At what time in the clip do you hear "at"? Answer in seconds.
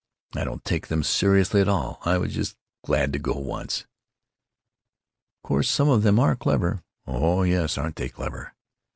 1.61-1.67